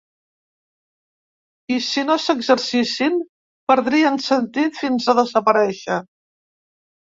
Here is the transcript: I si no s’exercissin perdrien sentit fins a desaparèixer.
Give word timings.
I 1.75 1.77
si 1.89 2.05
no 2.07 2.15
s’exercissin 2.23 3.21
perdrien 3.75 4.21
sentit 4.31 4.83
fins 4.83 5.09
a 5.15 5.19
desaparèixer. 5.23 6.03